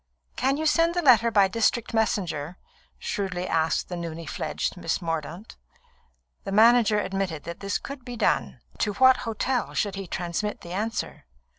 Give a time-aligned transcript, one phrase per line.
[0.35, 2.57] "Can you send the letter by district messenger?"
[2.97, 5.57] shrewdly asked the newly fledged Miss Mordaunt.
[6.43, 8.61] The manager admitted that this could be done.
[8.79, 11.25] To what hotel should he transmit the answer?